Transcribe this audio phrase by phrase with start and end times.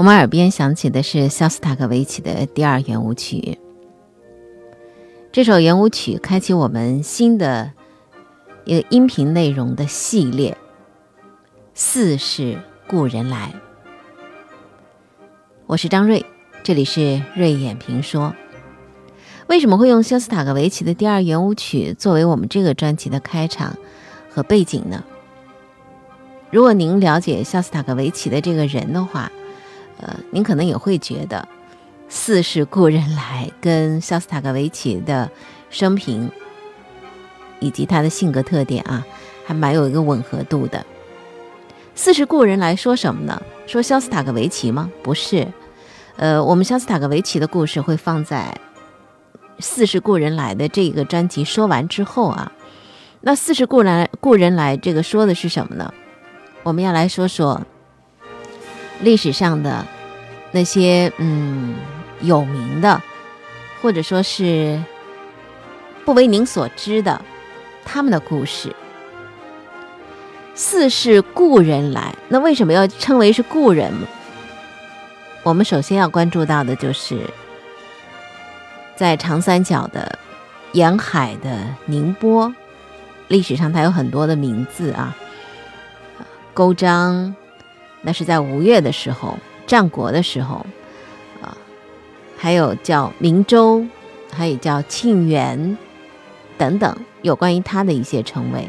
[0.00, 3.58] 我们耳边响起的是肖斯塔科维奇的第二圆舞曲。
[5.30, 7.70] 这首圆舞曲开启我们新的
[8.64, 10.52] 一个音频内容的系列，
[11.74, 13.52] 《似是故人来》。
[15.66, 16.24] 我是张瑞，
[16.62, 18.34] 这里是瑞眼评说。
[19.48, 23.76] 为什么会用肖斯塔科维奇的第二圆舞曲作为我们这个专辑的开场
[24.30, 25.04] 和背景呢？
[26.50, 29.30] 如果您了解肖斯塔科维奇的这个人的话，
[30.00, 31.46] 呃，您可能也会觉得
[32.08, 35.30] “似是故人来”跟肖斯塔科维奇的
[35.68, 36.30] 生平
[37.58, 39.04] 以及他的性格特点啊，
[39.44, 40.84] 还蛮有一个吻合度的。
[41.94, 43.42] “似是故人来说什么呢？
[43.66, 44.90] 说肖斯塔科维奇吗？
[45.02, 45.46] 不是。
[46.16, 48.58] 呃，我们肖斯塔科维奇的故事会放在
[49.62, 52.50] 《似是故人来的》这个专辑说完之后啊。
[53.20, 55.92] 那“似是故人故人来”这个说的是什么呢？
[56.62, 57.60] 我们要来说说
[59.00, 59.86] 历史上的
[60.52, 61.74] 那些嗯
[62.20, 63.00] 有名的，
[63.80, 64.82] 或者说是
[66.04, 67.20] 不为您所知的
[67.84, 68.74] 他们的故事。
[70.54, 73.92] 四是故人来，那为什么要称为是故人？
[75.42, 77.18] 我们首先要关注到的就是
[78.94, 80.18] 在长三角的
[80.72, 82.54] 沿海的宁波，
[83.28, 85.16] 历史上它有很多的名字啊。
[86.52, 87.34] 勾章，
[88.02, 90.64] 那是在吴越的时候，战国的时候，
[91.42, 91.56] 啊，
[92.36, 93.86] 还有叫明州，
[94.32, 95.76] 还有叫庆元，
[96.56, 98.68] 等等，有关于他的一些称谓，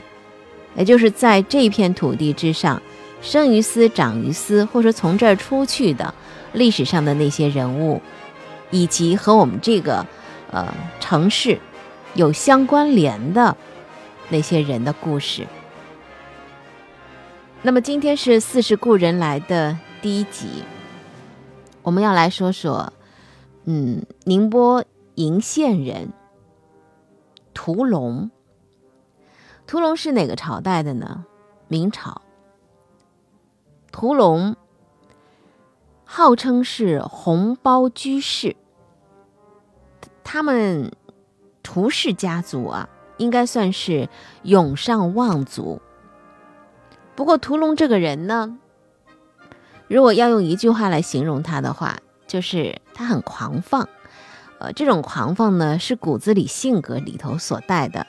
[0.75, 2.81] 也就是在这片土地之上，
[3.22, 6.13] 生于斯，长于斯，或者说从这儿出去的
[6.53, 8.01] 历史上的那些人物，
[8.69, 10.06] 以及和我们这个
[10.51, 10.67] 呃
[11.00, 11.57] 城市
[12.16, 13.56] 有相关联的
[14.29, 15.47] 那些人的故事。
[17.63, 20.63] 那么今天是《似是故人来》的第一集，
[21.83, 22.91] 我们要来说说，
[23.66, 24.83] 嗯，宁波
[25.13, 26.11] 鄞县人
[27.53, 28.31] 屠龙。
[29.67, 31.23] 屠龙是哪个朝代的呢？
[31.67, 32.23] 明朝。
[33.91, 34.55] 屠龙
[36.03, 38.55] 号称是红包居士，
[40.23, 40.91] 他们
[41.61, 44.09] 屠氏家族啊，应该算是
[44.41, 45.79] 永上望族。
[47.16, 48.57] 不过屠龙这个人呢，
[49.88, 53.88] 如果要用一句话来形容他的话，就是他很狂放。
[54.59, 58.05] 呃，这种狂放呢是骨子里性格里头所带的。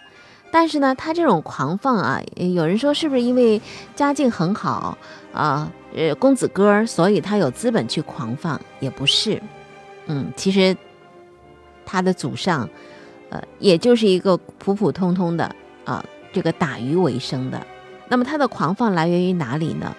[0.50, 3.60] 但是呢，他这种狂放啊，有人说是不是因为
[3.96, 4.98] 家境很好
[5.32, 8.60] 啊，呃，公子哥，所以他有资本去狂放？
[8.78, 9.42] 也不是。
[10.06, 10.76] 嗯，其实
[11.86, 12.68] 他的祖上，
[13.30, 16.04] 呃，也就是一个普普通通的啊，
[16.34, 17.66] 这个打鱼为生的。
[18.12, 19.96] 那么他的狂放来源于哪里呢？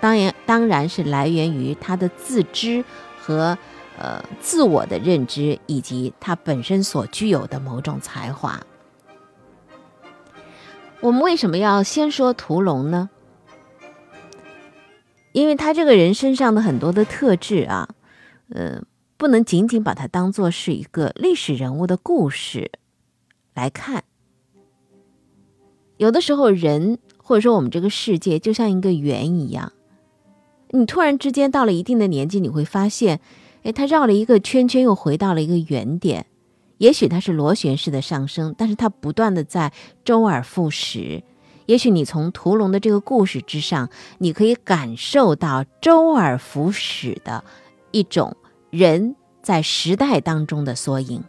[0.00, 2.84] 当然，当然是来源于他的自知
[3.20, 3.56] 和
[3.96, 8.60] 呃自我的认知，以及他本身所具有的某种才华。
[11.00, 13.10] 我们为什么要先说屠龙呢？
[15.30, 17.88] 因为他这个人身上的很多的特质啊，
[18.48, 18.82] 呃，
[19.16, 22.72] 不能仅仅把它当做是一个历史人物的故事
[23.54, 24.02] 来看。
[25.96, 26.98] 有的时候人。
[27.32, 29.72] 或者说，我们这个世界就像一个圆一样，
[30.68, 33.20] 你突然之间到了一定的年纪，你会发现，
[33.62, 36.26] 哎，它绕了一个圈圈，又回到了一个原点。
[36.76, 39.72] 也许它是螺旋式的上升，但是它不断的在
[40.04, 41.22] 周而复始。
[41.64, 43.88] 也许你从屠龙的这个故事之上，
[44.18, 47.42] 你可以感受到周而复始的
[47.92, 48.36] 一种
[48.68, 51.24] 人在时代当中的缩影。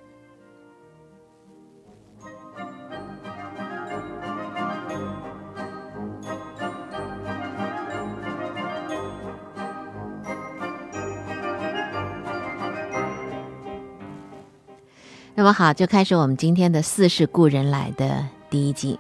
[15.36, 19.00] 那么好，就开始我们今天的《似是故人来》的第一集。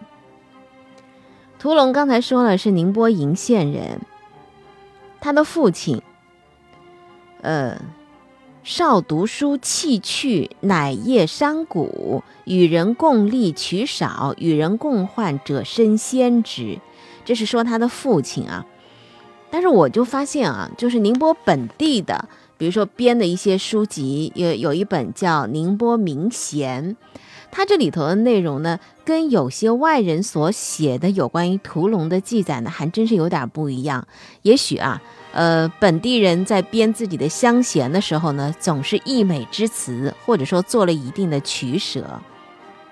[1.59, 4.01] 屠龙刚才说了是宁波鄞县人，
[5.21, 6.01] 他的父亲，
[7.41, 7.79] 呃，
[8.63, 16.79] 少读书弃去，乃业商贾，与人共利取少，与人共患者身先之。
[17.23, 18.65] 这是说他的父亲啊。
[19.51, 22.27] 但是我就发现啊，就是宁波本地的。
[22.63, 26.95] 比如说编的一些书籍，有有一本叫《宁波名贤》，
[27.51, 34.07] 它这里头的内容呢，跟有些外人所写的有关于屠龙的记载呢，还真是有点不一样。
[34.43, 35.01] 也许啊，
[35.33, 42.21] 呃，本地人在编自己的乡贤的时候呢，总是溢美之词，或者说做了一定的取舍。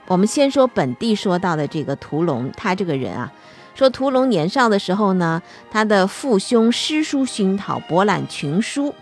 [0.08, 3.32] 我们先说本地说到的这个屠龙，他这个人啊，
[3.74, 5.42] 说屠龙年少的时候呢，
[5.72, 8.94] 他的父兄诗书熏陶，博览群书。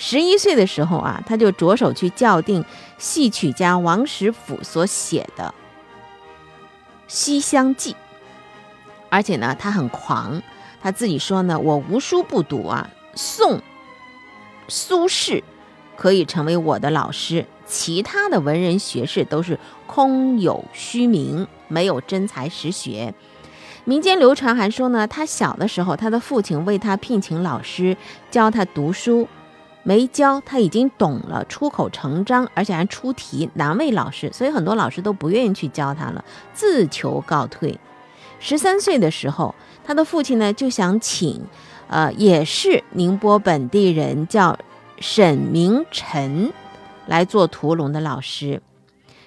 [0.00, 2.64] 十一岁的时候啊，他就着手去校订
[2.98, 5.52] 戏曲家王实甫所写的
[7.08, 7.92] 《西厢记》，
[9.10, 10.40] 而且呢，他很狂，
[10.80, 13.60] 他自己说呢，我无书不读啊，宋、
[14.68, 15.42] 苏轼
[15.96, 17.44] 可以成为我的老师。
[17.66, 23.12] 其他的文人学士都是空有虚名，没有真才实学。
[23.84, 27.96] 民间流传还说呢，他小的时候，他的父亲为他聘请老师
[28.30, 29.28] 教他读书，
[29.88, 37.80] 没教他已经懂了，出口成章，而且还出题，难为老师，所以很多老师都不愿意去教他了，自求告退。
[38.38, 41.40] 十三岁的时候，他的父亲呢就想请，
[41.86, 44.58] 呃，也是宁波本地人，叫
[44.98, 46.52] 沈明臣。
[47.06, 48.60] 来做屠龙的老师，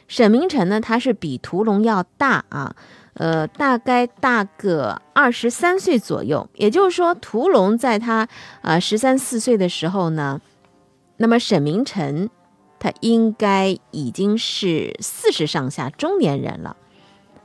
[0.08, 2.76] 沈明臣呢，他是比屠龙要大啊，
[3.16, 6.48] 呃，大概大个二十三岁左右。
[6.54, 8.28] 也就是说，屠龙在他
[8.62, 10.40] 呃十三四岁的时候呢，
[11.22, 12.32] 那么沈明诚
[12.80, 16.76] 他应该已经是四十上下中年人了，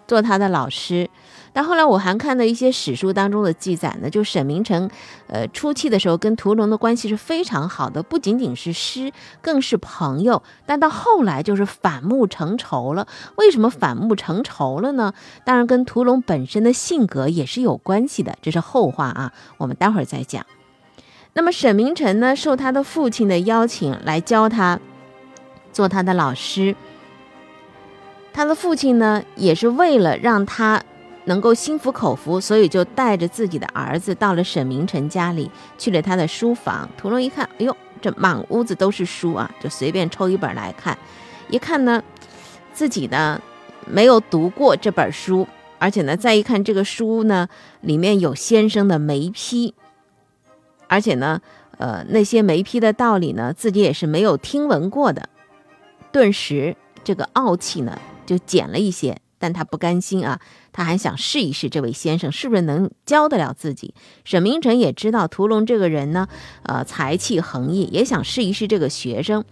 [0.09, 1.11] 做他的老师。
[1.53, 4.91] 但后来我还看到一些史书当中的记载呢，就沈明诚，
[5.27, 9.13] 呃，初期的时候跟屠龙的关系是非常好的，不仅仅是师，
[9.43, 10.43] 更是朋友。
[10.65, 13.07] 但到后来就是反目成仇了。
[13.37, 15.13] 为什么反目成仇了呢？
[15.45, 20.47] 当然跟屠龙本身的性格也是有关系的，这是后话啊，我们待会儿再讲。
[21.37, 24.81] 那么沈明诚呢，受他的父亲的邀请来教他，
[25.71, 26.75] 做他的老师。
[28.33, 30.83] 他的父亲呢，也是为了让他。
[31.29, 36.89] 能够心服口服，所以就带着自己的儿子到了沈明诚家里，去了他的书房。
[36.97, 40.97] 屠龙一看，哎呦，这满屋子都是书啊，就随便抽一本来看。
[41.51, 42.01] 一看呢，
[42.73, 43.43] 自己呢
[43.89, 45.49] 没有读过这本书，
[45.81, 47.49] 而且呢，再一看这个书呢，
[47.81, 49.75] 里面有先生的眉批，
[50.89, 51.41] 而且呢，
[51.79, 55.29] 呃，那些没批的道理呢，自己也是没有听闻过的。
[56.13, 59.19] 顿时，这个傲气呢就减了一些。
[59.39, 60.41] 但他不甘心啊，
[60.73, 63.95] 他还想试一试这位先生是不是能教得了自己。
[64.25, 66.27] 沈明诚也知道屠龙这个人呢，
[66.63, 69.45] 呃，才气横溢，也想试一试这个学生。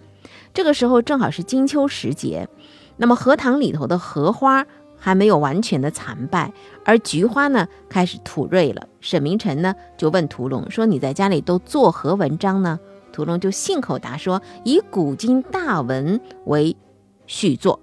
[0.55, 2.49] 这个时候正好是金秋时节，
[2.97, 4.67] 那么荷塘里头的荷花
[5.05, 6.51] 还没有完全的残败，
[6.83, 8.89] 而菊花呢开始吐蕊了。
[9.03, 12.81] 沈明诚呢就问屠龙说：“你在家里都作何文章呢？”
[13.13, 16.75] 屠龙就信口答说：“以古今大文为
[17.27, 17.79] 续作。”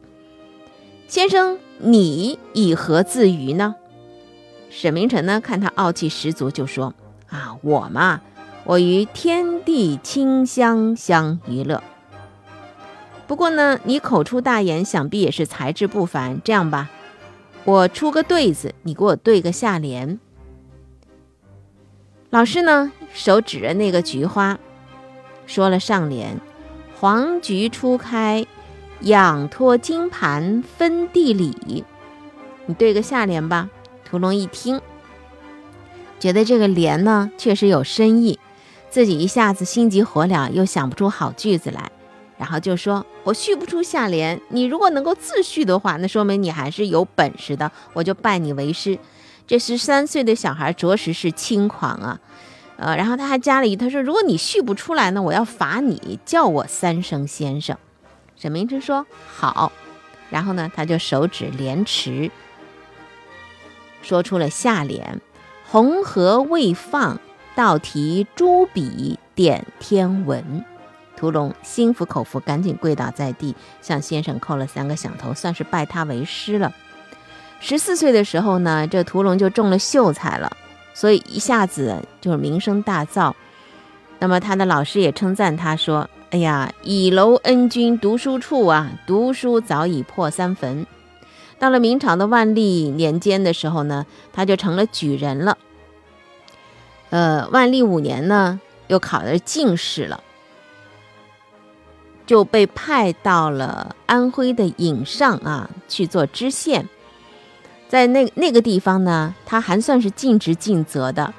[1.07, 1.59] 先生。
[1.83, 3.73] 你以何自娱呢？
[4.69, 5.41] 沈明诚呢？
[5.41, 6.93] 看他傲气十足，就说
[7.27, 8.21] ：“啊，我嘛，
[8.65, 11.81] 我与天地清香相娱乐。
[13.25, 16.39] 不过呢，你口出大言，想必也是才智不凡。
[16.43, 16.91] 这样吧，
[17.63, 20.19] 我出个对子，你给我对个下联。”
[22.29, 24.57] 老师呢，手指着那个菊花，
[25.45, 26.39] 说了上联
[26.97, 28.45] ：“黄菊初开。”
[29.01, 31.83] 仰托金盘分地理，
[32.67, 33.67] 你对个下联吧。
[34.05, 34.79] 屠龙一听，
[36.19, 38.39] 觉得这个联呢确实有深意，
[38.91, 41.91] 自己一下子心急火燎，又想不出好句子来，
[42.41, 48.97] 然后就说：“我续不出下联，你如果能够自续的话，那说明你还是有本事的，我就拜你为师。”
[49.45, 52.19] 这十三岁的小孩着实是轻狂啊，
[52.77, 57.77] 呃，然后他还加了一句，他说：“如果你续不出来呢，我要罚你叫我三声先生。”
[58.35, 59.71] 沈明之说好，
[60.31, 62.31] 然后呢，他就手指莲池，
[64.01, 65.21] 说出了下联
[65.69, 67.19] ：“红荷未放，
[67.53, 70.65] 倒提朱笔点天文。”
[71.21, 76.73] 屠龙心服口服，赶紧跪倒在地，向先生叩了三个响头，算是拜他为师了。
[77.59, 80.51] 十四岁的时候呢，这屠龙就中了秀才了，
[80.95, 83.31] 所以一下子就是名声大噪。
[84.17, 86.09] 那么他的老师也称赞他说。
[86.31, 90.87] 哎呀，倚楼恩君读书处啊，读书早已破三坟。
[91.59, 95.57] 到了明朝的万历年间的时候呢，他就成了举人了。
[97.09, 100.23] 呃，万历五年呢，又考了进士了，
[102.31, 106.87] 就被派到了安徽的颍上啊去做知县。
[107.89, 111.33] 在那那个地方呢，他还算是尽职尽责的，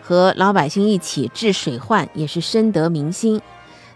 [0.00, 3.38] 和老百姓一起治水患，也是深得民心。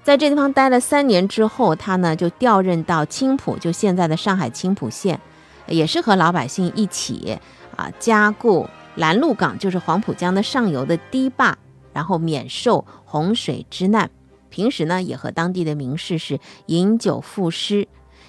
[0.03, 5.19] 在这地方待了三年之后，他呢就调任到青浦，就现在的上海青浦县，
[5.67, 7.39] 也是和老百姓一起
[7.75, 11.57] 啊加固拦路港，就是黄浦江的上游的堤坝，
[11.95, 14.11] 然后免受洪水之难。
[14.55, 17.89] 平时呢也和当地的名士是饮酒赋诗。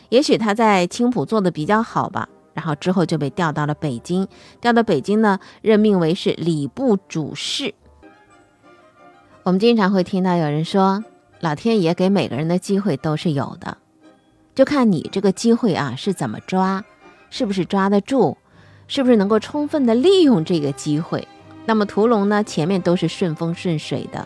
[0.10, 4.28] 也许他在青浦做的比较好吧，然后之后就被调到了北京，
[4.60, 7.76] 调到北京呢任命为是礼部主事。
[9.44, 11.04] 我们经常会听到有人说。
[11.42, 13.78] 老天爷给每个人的机会都是有的，
[14.56, 16.84] 就看你这个机会啊是怎么抓，
[17.30, 18.38] 是不是抓得住，
[18.88, 21.28] 是不是能够充分的利用这个机会。
[21.66, 24.26] 那么屠龙呢，前面都是顺风顺水的，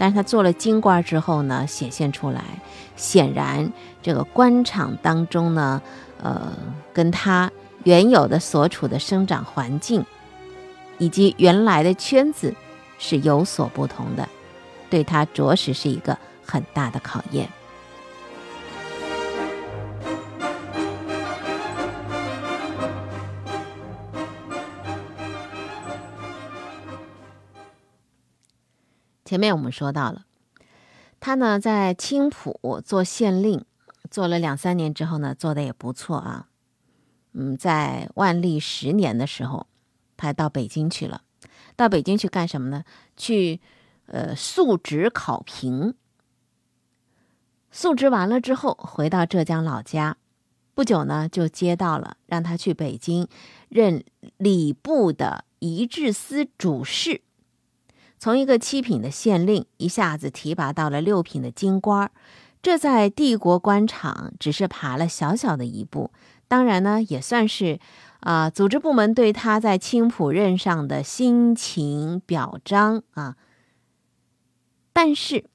[0.00, 2.42] 但是他做了京官之后呢，显现出来，
[2.96, 3.70] 显然
[4.02, 5.82] 这个官场当中呢，
[6.22, 6.50] 呃，
[6.94, 7.52] 跟他
[7.84, 10.02] 原有的所处的生长环境，
[10.96, 12.54] 以及原来的圈子
[12.98, 14.26] 是有所不同的，
[14.88, 16.16] 对他着实是一个。
[16.42, 17.48] 很大的考验。
[29.40, 30.26] 前面我们说到了，
[31.18, 33.64] 他呢在青浦做县令，
[34.10, 36.48] 做了两三年之后呢，做的也不错啊。
[37.32, 39.66] 嗯，在万历十年的时候，
[40.18, 41.22] 他到北京去了。
[41.74, 42.84] 到北京去干什么呢？
[43.16, 43.62] 去
[44.04, 45.94] 呃述职考评。
[47.70, 50.18] 述职完了之后，回到浙江老家，
[50.74, 53.26] 不久呢，就接到了让他去北京
[53.70, 54.04] 任
[54.36, 57.22] 礼部的仪制司主事，
[58.20, 62.10] 从一个七品的县令一下子提拔到了六品的京官
[62.60, 66.10] 这在帝国官场只是爬了小小的一步，
[66.46, 67.80] 当然呢，也算是
[68.20, 73.36] 啊，组织部门对他在青浦任上的辛勤表彰啊。
[74.92, 75.46] 但是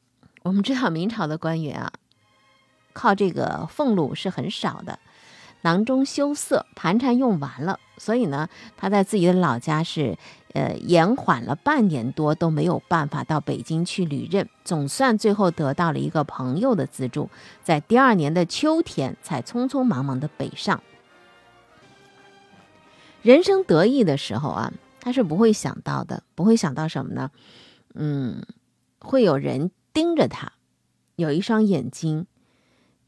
[0.42, 1.94] 我们知道明朝的官员啊。
[2.94, 4.98] 靠这个俸禄是很少的，
[5.62, 10.18] 囊中羞涩，盘缠用完了，所以呢，他在自己的老家是，
[10.56, 17.30] 呃，延缓了半年多都没有办法到北京去履任，总算最后得到了一个朋友的资助，
[17.62, 20.82] 在第二年的秋天才匆匆忙忙的北上。
[23.22, 24.72] 人生得意的时候啊，
[25.02, 27.32] 他是不会想到的，不会想到什么呢？
[27.94, 28.42] 嗯，
[29.00, 30.54] 会有人盯着他，
[31.18, 32.28] 有一双眼睛。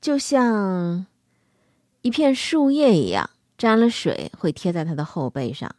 [0.01, 1.06] 就像
[2.01, 5.74] 一片树叶一样，沾了水会贴在他的后背上。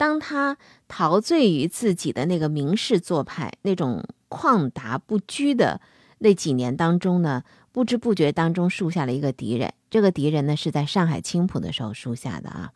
[0.00, 0.56] 当他
[0.88, 5.78] 陶醉于自己的那个名士做派、那种旷达不拘的
[6.20, 9.74] 那几年当中呢，不知不觉当中树下了一个敌人。
[9.90, 12.72] 这个敌人呢，是在上海青浦的时候树下的啊。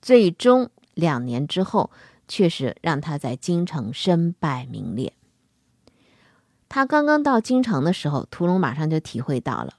[0.00, 1.90] 最终两年之后，
[2.26, 5.12] 确实让他在京城身败名裂。
[6.70, 9.74] 他刚刚到京城的时候，屠龙马上就体会到了。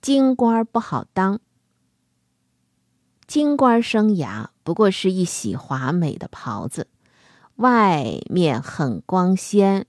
[0.00, 1.38] 京官不好当，
[3.30, 6.88] 京官生涯不过是一袭华美的袍子，
[7.54, 9.86] 外面很光鲜，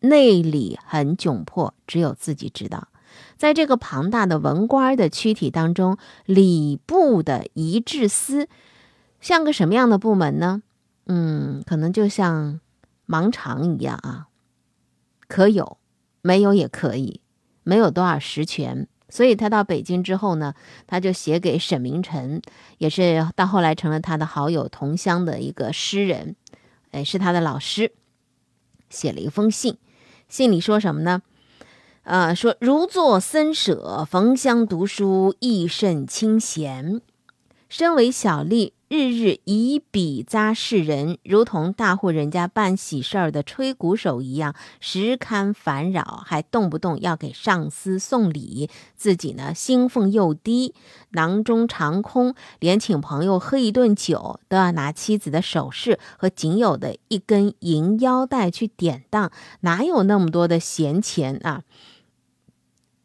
[0.00, 2.88] 内里很窘迫，只有自己知道。
[3.36, 8.48] 在这个庞大的文官的躯体当中，礼部的一制司
[9.20, 10.64] 像个什么样的部门呢？
[11.06, 12.58] 嗯，可能就像
[13.06, 14.26] 盲肠一样啊，
[15.28, 15.78] 可有，
[16.22, 17.20] 没有也可以，
[17.62, 18.88] 没有多少实权。
[19.10, 20.54] 所以他到北京之后呢，
[20.86, 22.40] 他就写给沈明诚，
[22.78, 26.36] 也是到后来成了他的好友同乡的一个诗人，
[26.92, 27.92] 哎，是他的老师，
[28.88, 29.76] 写了一封信。
[30.28, 31.22] 信里说什么呢？
[32.04, 37.02] 啊，说如坐僧舍，逢香读书，亦甚清闲。
[37.68, 38.72] 身为小吏。
[38.92, 48.68] 日日以笔扎世人，如同大户人家办喜事儿的吹鼓手一样，时堪烦扰，还动不动要给上司送礼。
[48.96, 50.74] 自己呢，薪俸又低，
[51.10, 59.30] 囊中常空，连请朋友喝一顿酒，都要拿妻子的首饰和仅有的一根银腰带去典当，
[59.60, 61.62] 哪有那么多的闲钱啊？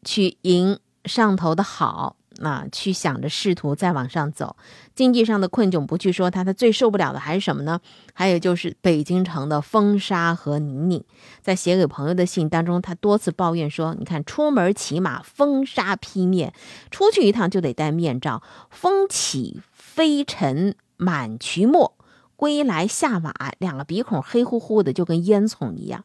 [0.04, 2.15] 去赢上头的好。
[2.42, 4.56] 啊，去想着仕途再往上走，
[4.94, 7.80] 经济上的困窘不去说，他他最受不了的还是什么呢？
[8.13, 11.04] 还有就是北京城的风沙和泥泞。
[11.42, 16.54] 在写给朋友的信当中，他多次抱怨说：“你看，出门骑马风沙披面，
[16.92, 21.94] 出去一趟就得戴面罩，风起飞尘满渠沫，
[22.36, 26.04] 归来下马两个鼻孔黑乎乎的，就跟烟囱一样。”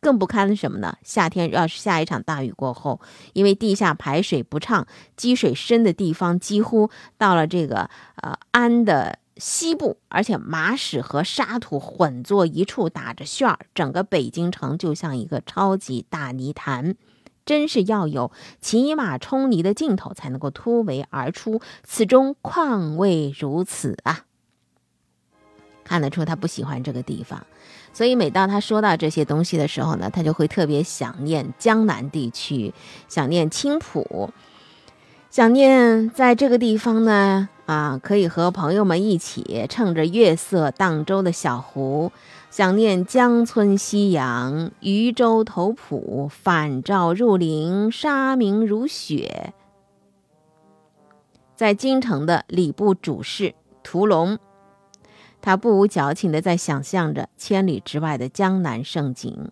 [0.00, 0.96] 更不堪的什么呢？
[1.02, 3.00] 夏天要是下一场大雨过后，
[3.32, 4.86] 因为地下排水不畅，
[5.16, 7.90] 积水深的地方几乎到了这个
[8.22, 16.96] 呃安的西部，而且马屎和沙土混作一处，打着旋儿，整个北京城就像一个超级大泥潭。
[17.44, 21.62] 真是要有骑马冲泥的劲头，才能够突围而出。
[21.82, 24.26] 此中况未如此啊！
[25.82, 27.46] 看得出他不喜欢这个地方，
[27.98, 32.72] 所以每当他说到这些东西的时候呢，他就会特别想念江南地区，
[33.08, 34.30] 想念青浦，
[35.30, 42.12] 想念在这个地方呢啊，可以和朋友们一起乘着月色荡舟的小湖，
[42.52, 49.52] 想念江村夕阳，渔舟投浦，返照入林，沙明如雪。
[51.56, 54.38] 在京城的礼部主事屠龙。
[55.40, 59.50] 他不无矫情的在想象着千里之外的江南盛景，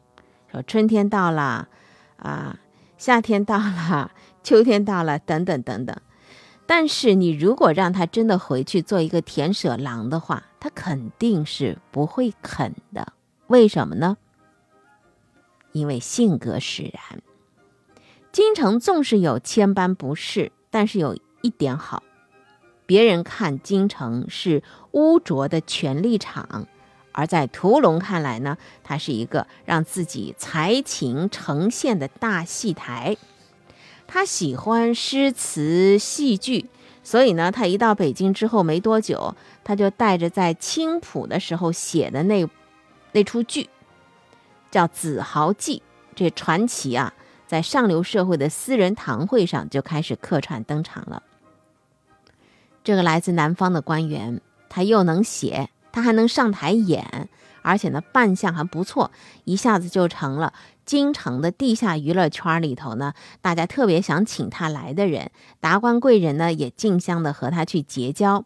[0.50, 1.68] 说春天到了，
[2.16, 2.58] 啊，
[2.98, 4.10] 夏天到了，
[4.42, 5.96] 秋天到了，等等等等。
[6.66, 13.12] 但是你如果让他真的回去做一个田舍郎的话，他肯定是不会肯的。
[13.46, 14.16] 为什么呢？
[15.70, 17.22] 因为性格使然。
[18.32, 22.02] 京城纵是有千般不是，但是有一点好。
[22.84, 24.62] 别人看京城是
[24.96, 26.66] 污浊的权力场，
[27.12, 33.18] 而在屠龙看来呢，它是一个让自己才情呈现的大戏台。
[34.06, 36.70] 他喜欢诗词戏剧，
[37.02, 42.48] 所以呢，他一到北京之后没多久，他就带着在青浦的时候写的那
[43.12, 43.68] 那出剧，
[44.70, 45.78] 叫《子豪记》
[46.14, 47.12] 这传奇啊，
[47.46, 51.22] 在上流社会的私人堂会上就开始客串登场了。
[52.84, 57.28] 这个来自南方的官员，他又能写，他还能上台演，
[57.62, 59.10] 而且呢扮相还不错，
[59.44, 60.52] 一下子就成了
[60.84, 65.30] 京城的地下娱乐圈里头呢，大家特别想请他来的人。
[65.60, 68.44] 达官贵人呢也竞相的和他去结交，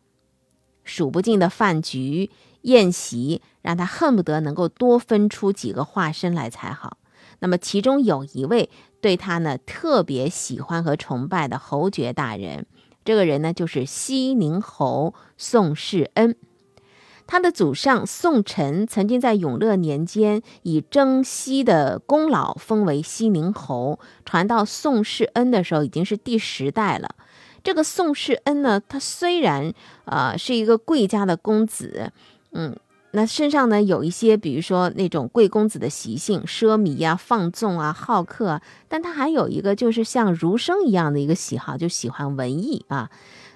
[0.84, 2.30] 数不尽的饭局
[2.62, 6.96] 宴席，让他恨不得能够多分出几个化身来才好。
[7.40, 12.66] 那么其中有一位对他呢特别喜欢和崇拜的侯爵大人。
[13.04, 16.36] 这个人呢，就是西宁侯宋世恩。
[17.26, 27.14] 他的祖上宋晨曾经在永乐年间以征西的功劳封为西宁侯，传到宋世恩的时候已经是第十代了。
[27.62, 29.72] 这个宋世恩呢，他虽然
[30.06, 32.12] 呃是一个贵家的公子，
[32.52, 32.76] 嗯。
[33.12, 38.62] 那身上呢有一些，比如说那种贵公子的习性，奢靡啊、放纵啊、好客啊。
[38.88, 43.10] 但他还有一个，就是像儒生一样的一个喜好，就喜欢文艺啊。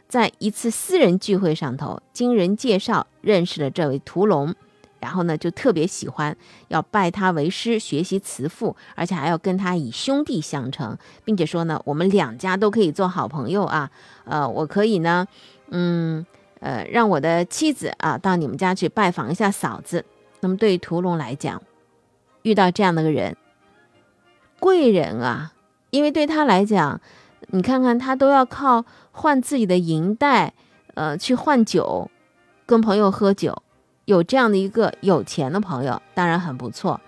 [0.08, 4.52] 在一次私人聚会上头，经人介绍认识了这位屠龙，
[4.98, 6.36] 然后呢就特别喜欢，
[6.66, 13.88] 要拜他为师，学习辞赋，而且还要跟他以兄弟相称，并且说呢，我们两家都可以做好朋友啊。
[14.24, 15.28] 呃，我可以呢，
[15.70, 16.26] 嗯。
[16.60, 20.04] 呃，让我的妻子啊到你们家去拜访一下嫂子。
[20.40, 21.62] 那么对于屠龙来讲，
[22.42, 23.36] 遇到这样的个人，
[24.60, 25.52] 贵人啊，
[25.90, 27.00] 因为对他来讲，
[27.48, 30.52] 你看看他都要靠换自己的银带，
[30.94, 32.10] 呃，去换酒，
[32.66, 33.62] 跟朋友喝酒，
[34.04, 37.00] 有这样的一个有钱的朋友，当然很不错。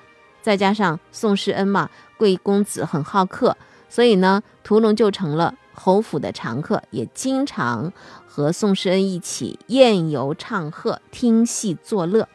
[0.43, 3.57] 再加上宋世恩嘛，贵公子很好客，
[3.89, 7.93] 所以呢，屠龙就成了侯府的常客，也经常。
[8.29, 12.29] 和宋世恩一起宴游唱和、听戏作乐。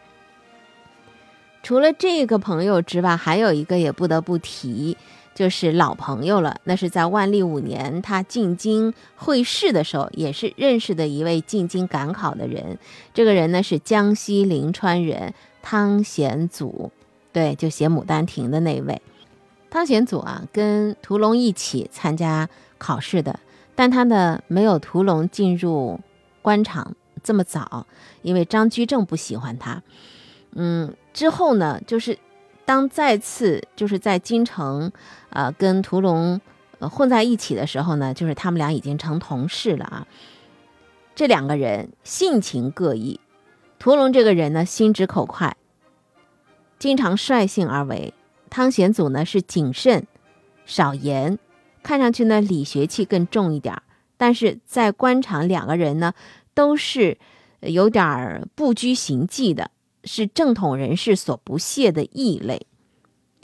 [1.62, 4.97] 除了这个朋友之外，还有一个也不得不提，
[5.36, 6.60] 就是老朋友了。
[6.63, 12.80] 那是在万历五年他进京会试的时候，也是认识的一位进京赶考的人。
[13.13, 16.91] 这个人呢是江西临川人汤显祖，
[17.32, 18.99] 对，就写《牡丹亭》的那位
[19.69, 22.49] 汤显祖啊，跟屠龙一起参加
[22.82, 23.39] 考试的。
[23.76, 26.00] 但他呢，没有屠龙进入
[26.41, 27.86] 官场这么早，
[28.24, 29.82] 因为张居正不喜欢他。
[30.54, 32.17] 嗯，之后呢，就是
[32.65, 34.91] 当再次就是在京城，
[35.30, 36.41] 呃，跟屠龙
[36.80, 40.08] 混在一起的时候呢，就是他们俩已经成同事了啊。
[41.15, 43.20] 这两个人性情各异，
[43.80, 45.56] 屠龙这个人呢，心直口快，
[46.78, 48.13] 经常率性而为；
[48.50, 50.06] 汤显祖呢，是谨慎
[50.65, 51.39] 少言。
[51.84, 53.84] 看上去呢，理学气更重一点儿，
[54.17, 56.13] 但是在官场，两个人呢
[56.54, 57.17] 都是
[57.62, 59.72] 有点儿不拘形迹的，
[60.04, 62.67] 是正统人士所不屑的异类。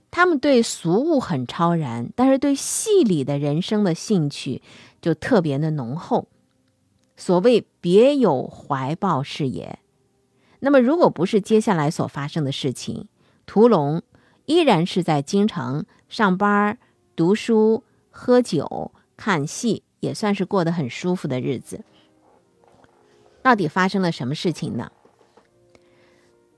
[0.10, 4.62] 他们对俗物很超然，但是对戏里的人生的兴趣
[5.02, 6.28] 就特别的浓厚。
[7.16, 9.80] 所谓别有怀抱是也。
[10.60, 13.08] 那么，如果不是接下来所发生的事情，
[13.46, 14.02] 屠龙
[14.46, 16.78] 依然是在京城上班
[17.16, 17.84] 读书。
[18.18, 21.84] 喝酒看戏也算是过得很舒服的日子。
[23.44, 24.92] 到底发生了什么事情呢？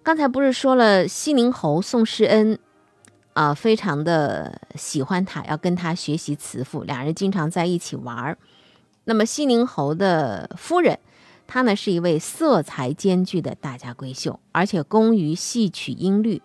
[0.01, 2.57] 刚才不是说了西宁侯宋世恩
[3.33, 8.37] 啊，非常的喜欢他，要跟他学习词赋，两人经常在一起玩儿。
[9.03, 10.97] 那么西宁侯的夫人，
[11.45, 16.41] 她呢是一位色彩兼具的大家闺秀，而且工于戏曲音律。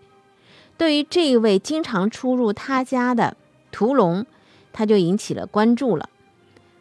[0.77, 3.37] 对于这一位经常出入他家的
[3.71, 4.27] 屠龙，
[4.75, 6.11] 他就引起了关注了。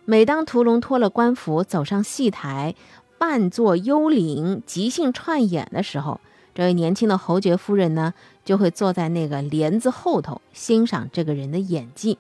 [0.03, 2.75] 每当屠龙脱了官服走上戏台，
[3.17, 6.19] 扮作幽灵即兴串演的时候，
[6.53, 12.17] 这位年轻的侯爵夫人呢，就会坐在那个帘子后头欣赏这个人的演技。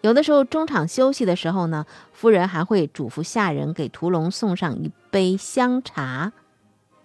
[0.00, 6.32] 有的时候中场休息的时候呢，夫人还会嘱咐下人给屠龙送上一杯香茶。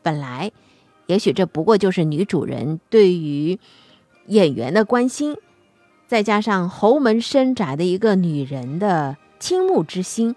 [0.02, 0.52] 本来，
[1.06, 3.60] 也许这不过就是女主人对于
[4.26, 5.38] 演员的关心，
[6.08, 9.18] 再加上侯门深宅的一个女人的。
[9.40, 10.36] 倾慕之心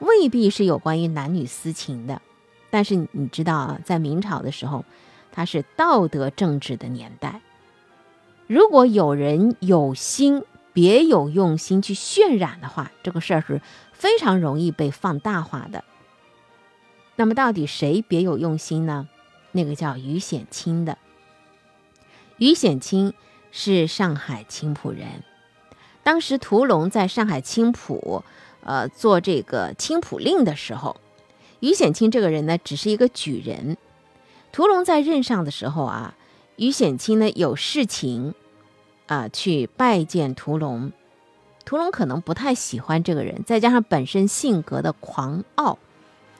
[0.00, 2.20] 未必是有关于男女私情的，
[2.68, 4.84] 但是你知道啊，在明朝的时候，
[5.30, 7.42] 它是道德政治的年代。
[8.48, 15.84] 如果有人有心别有用心去渲染的话，这个事儿是非常容易被放大化的。
[17.14, 19.08] 那么，到底谁别有用心呢？
[19.52, 20.98] 那个叫于显清的。
[22.38, 23.14] 于显清
[23.50, 25.22] 是上海青浦人，
[26.02, 28.22] 当时屠龙在上海青浦。
[28.62, 31.00] 呃，做这个青浦令的时候，
[31.60, 33.78] 于显清这个人呢，只是一个举人。
[34.52, 36.14] 屠龙在任上的时候啊，
[36.56, 38.34] 于显清呢有事情
[39.06, 40.92] 啊去拜见屠龙，
[41.64, 45.78] 屠龙可能不太喜欢这个人，再加上本身性格的狂傲，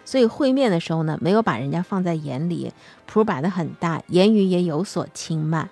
[0.04, 2.70] 所以会面的时候呢，没有把人家放在眼里，
[3.06, 5.70] 谱摆的很大，言语也有所轻慢，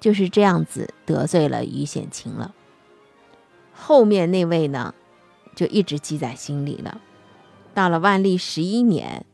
[0.00, 2.54] 就是这样子得罪了于显清了。
[3.72, 4.94] 后面那位呢？
[5.54, 7.00] 就一直记在心里了。
[7.74, 9.26] 到了万历十一年，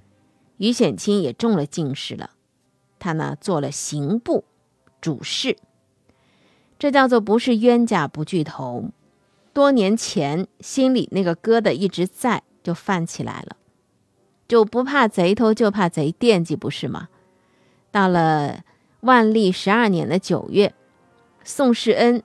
[0.56, 2.30] 于显清也中了进士了，
[2.98, 4.44] 他呢做了刑部
[5.02, 5.58] 主事。
[6.78, 8.90] 这叫做不是冤家不聚头。
[9.52, 13.56] 多年前心里那个疙瘩一直在，就泛起来了，
[14.48, 17.08] 就不怕贼偷，就怕贼惦记，不是吗？
[17.90, 18.62] 到了
[19.04, 20.72] 万历十二年的九月，
[21.44, 22.22] 宋世恩。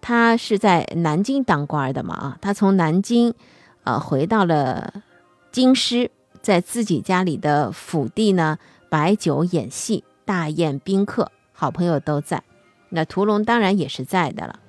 [0.00, 2.14] 他是在南京当官的嘛？
[2.14, 3.34] 啊，他从南京，
[3.82, 5.02] 呃，回到了
[5.50, 12.42] 京师，在自己家里的府邸呢，摆酒演戏，大宴宾客，好朋友都在。
[12.90, 14.60] 那屠龙当然也是在的了。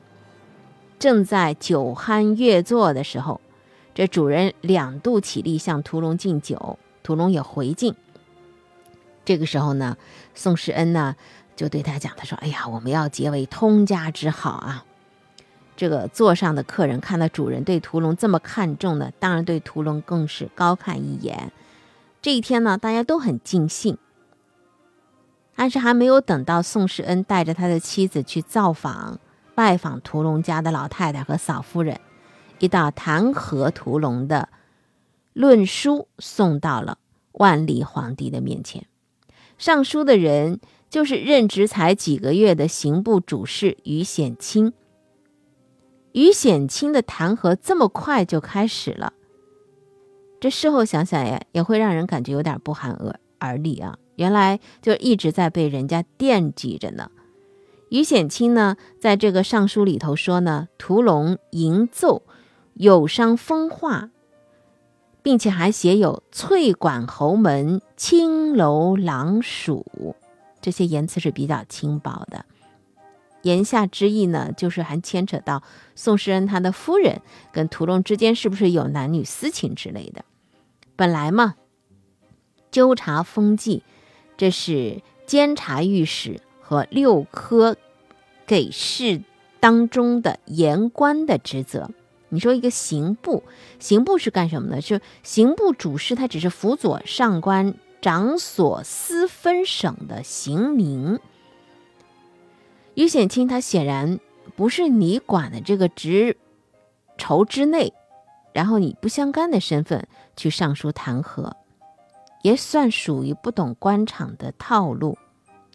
[0.98, 3.40] 正在酒酣乐坐的时候，
[3.94, 7.94] 这主人两度起立向屠龙敬酒，屠龙也回敬。
[9.26, 9.98] 这个时候呢，
[10.34, 11.16] 宋世恩呢
[11.56, 14.86] 就对他讲：“他说，哎呀，我们要结为通家之好啊。”
[15.76, 21.52] 这个座上的客人看到主人对屠龙这么看重呢，当然对屠龙更是高看一眼。
[22.22, 23.98] 这一天呢，大家都很尽兴。
[25.56, 29.20] 但是还没有等到宋世恩带着他的妻子去造访
[29.56, 32.00] 拜访屠龙家的老太太和嫂夫人，
[32.60, 34.50] 一道弹劾屠龙的
[35.34, 36.98] 论书送到了
[37.34, 38.86] 万历皇帝的面前。
[39.58, 44.74] 上书的人就是任职才几个月的刑部主事于显清。
[46.12, 49.14] 于显清的弹劾这么快就开始了，
[50.40, 53.98] 这事后想想呀，也会让人感觉有点不寒而而栗啊。
[54.16, 57.10] 原来就一直在被人家惦记着呢。
[57.90, 62.22] 于显清呢，在这个上书里头说呢，屠龙吟奏
[62.76, 64.12] 有伤风化，
[65.24, 70.16] 并且还写有翠管侯门青楼郎署，
[70.62, 72.46] 这些言辞是比较轻薄的。
[73.42, 75.64] 言下之意呢，就是还牵扯到
[75.96, 80.24] 宋世恩他的夫人跟屠龙之间是不是有男女私情之类的。
[80.96, 81.56] 本来嘛，
[82.70, 83.84] 纠察风纪，
[84.38, 87.76] 这是监察御史和六科
[88.46, 89.22] 给事
[89.60, 91.90] 当中的言官的职责。
[92.34, 93.44] 你说一个刑部，
[93.78, 94.82] 刑部是干什么的？
[94.82, 101.20] 就刑部主事，他只是辅佐上官掌所司分省的刑名。
[102.96, 104.20] 于显清他显然
[104.56, 106.38] 不是你管的这个职
[107.20, 107.94] 筹之内，
[108.52, 111.52] 然后你不相干的身份去上书弹劾，
[112.42, 115.20] 也算属于不懂官场的套路，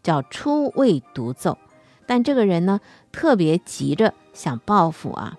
[0.02, 1.56] 叫出位独奏。
[2.04, 2.80] 但这个人呢，
[3.12, 5.38] 特别急着想报复啊，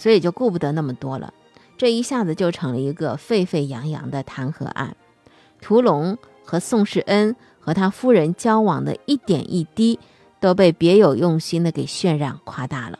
[0.00, 1.32] 所以就顾不得那么多了。
[1.78, 4.96] 这一下子就成了一个沸沸扬扬的弹劾案。
[5.60, 10.00] 屠龙和宋世恩和他夫人交往的一点一滴。
[10.40, 12.98] 都被别有用心的给渲染夸大了。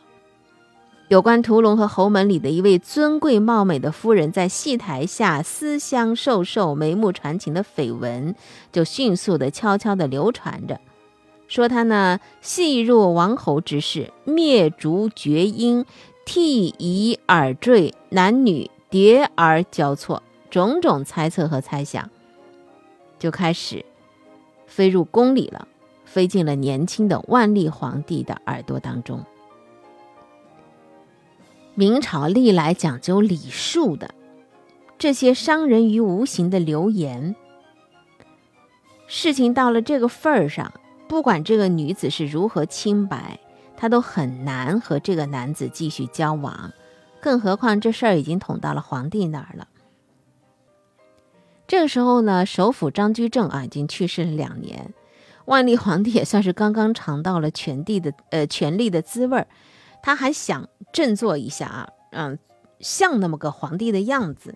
[1.07, 8.35] 有关屠龙和侯门里的一位尊贵貌美的夫人在戏台下私相授受、眉目传情的绯闻，
[8.71, 10.79] 就迅速的悄悄的流传着。
[11.47, 15.83] 说他呢细若王侯之事，灭烛绝婴，
[16.25, 22.09] 替夷而坠，男女叠而交错，种种猜测和猜想，
[23.19, 23.83] 就开始
[24.67, 25.67] 飞入宫里了，
[26.05, 29.23] 飞进了年轻的万历皇帝的耳朵当中。
[31.73, 34.13] 明朝历来讲究礼数的，
[34.97, 37.35] 这些伤人于无形的流言，
[39.07, 40.71] 事情到了这个份儿上。
[41.07, 43.37] 不管这个女子是如何清白，
[43.81, 46.71] 她都很难和这个男子继续交往，
[47.19, 49.67] 更何况这事儿已经捅到了皇帝那儿了。
[51.65, 54.93] 这个时候呢，首辅张居正啊已经去世了两年，
[55.45, 59.47] 万历皇帝也算是刚刚尝到了权帝的呃权力的滋味儿，
[60.03, 62.37] 他还想振作一下啊，嗯，
[62.79, 64.53] 像那么个皇帝的样子。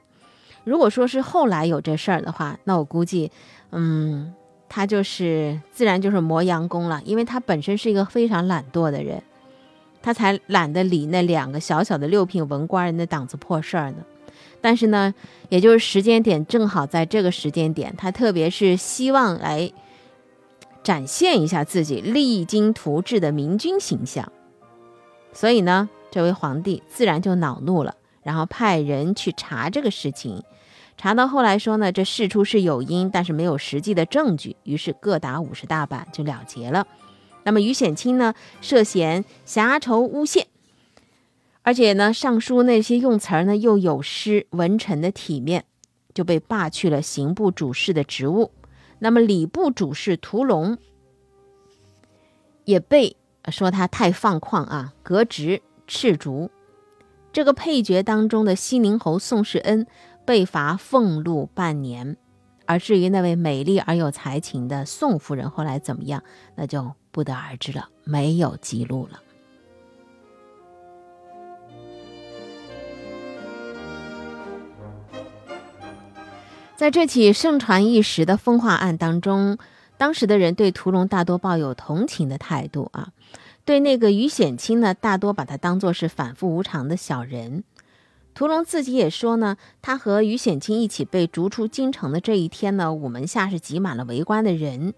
[0.63, 3.31] 如果说是后来有这事儿的话，那我估计，
[3.71, 4.35] 嗯。
[4.67, 9.21] 他就是自然就是磨洋工了，因为他本身是一个非常懒惰的人，
[10.01, 13.97] 他才懒得理那两个小小的六品文官人的档子破事儿呢。
[14.59, 15.13] 但是呢，
[15.49, 19.71] 也就是时间点正好在这个时间点，他特别是希望来
[20.83, 24.31] 展现一下自己励精图治的明君形象，
[25.31, 30.43] 所以呢，这位皇帝自然就恼怒了，然后派人去查这个事情。
[30.97, 36.87] 查到后来说呢，这事出是有因，但是没有实际的证据，于是各打五十大板就了结了。
[37.43, 40.47] 那么于显卿呢，涉嫌挟筹诬陷，
[41.61, 45.65] 而且呢，上书那些用词儿呢又有失文臣的体面，
[46.13, 48.51] 就被罢去了刑部主事的职务。
[48.99, 50.77] 那么礼部主事屠龙
[52.63, 53.17] 也被
[53.51, 56.49] 说他太放旷啊，革职斥逐。
[57.31, 59.85] 这个配角当中的西宁侯宋世恩。
[60.25, 62.17] 被罚俸禄半年，
[62.65, 66.23] 而至于那位美丽而有才情的宋夫人后来怎么样，
[66.55, 69.21] 那就不得而知了，没有记录了。
[76.75, 79.57] 在这起盛传一时的风化案当中，
[79.97, 83.13] 当时的人对屠龙大多抱有同情的态度啊，
[83.63, 87.63] 对那个于显清呢，大多把他当作是反复无常的小人。
[88.35, 94.93] 屠龙自己也说呢，他和于显卿一起被逐出京城的这一天呢，午门下是挤满了围观的人，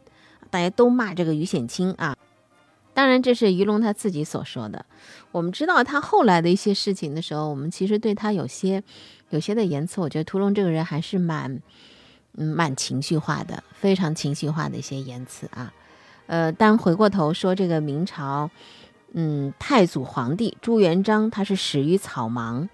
[0.49, 2.15] 大家都骂这个于显卿啊。
[2.95, 4.83] 当然，这是于龙他自己所说的。
[5.31, 8.83] 我们知道他后来的一些事情的时候，我们其实对他有些
[9.29, 11.61] 有些的言辞，我觉得屠龙这个人还是蛮
[12.37, 15.71] 嗯蛮情绪化的，非常情绪化的一些言辞啊。
[16.25, 18.49] 呃，但回过头说这个明朝，
[19.13, 22.67] 嗯，太祖皇帝朱元璋他是始于草莽。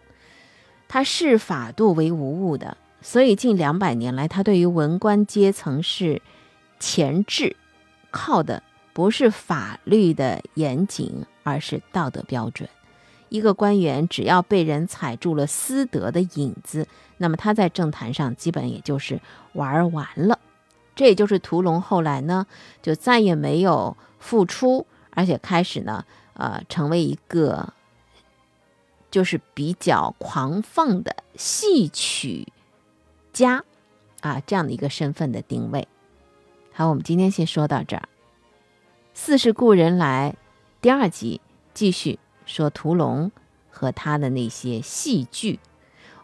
[0.93, 6.21] 他视法度为无物的，所以近两百年来，他对于文官阶层是
[6.79, 7.56] 前置，
[8.12, 8.62] 靠的
[8.93, 12.69] 不是法律的严谨，而是道德标准。
[13.29, 19.19] 一个官员只要被人踩住了私德的影子，那么他在政坛上基本也就是
[19.53, 20.38] 玩完了。
[20.95, 22.45] 这也就是屠龙后来呢，
[22.84, 27.73] 就再也没有复出，而且开始呢，呃，成为一个。
[29.13, 32.52] 就是比较狂放的戏曲
[33.32, 33.63] 家
[34.21, 35.88] 啊，这样的一个身份的定位。
[36.71, 38.10] 好，我们今天先说到这儿。
[39.13, 40.36] 似是故人来，
[40.82, 41.39] 第二集
[41.76, 43.32] 继续说屠龙
[43.69, 45.60] 和他的那些戏剧。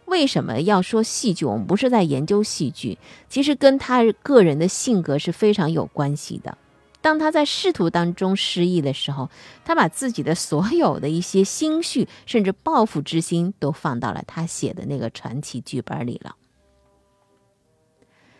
[0.05, 1.45] 为什么要说戏剧？
[1.45, 2.97] 我们不是在研究戏剧，
[3.29, 6.57] 其实跟他个人的性格是非常有关系的。
[7.01, 9.29] 当他在仕途当中失意的时候，
[9.63, 16.35] 他把自己的所有的一些心绪，甚至报复之心，都放到了他写的那个传奇剧本里了。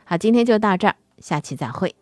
[0.03, 1.95] 好，今天就到这儿，下期再会。